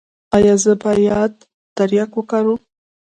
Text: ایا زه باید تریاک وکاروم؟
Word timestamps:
ایا 0.35 0.55
زه 0.63 0.73
باید 0.83 1.33
تریاک 1.75 2.11
وکاروم؟ 2.17 2.61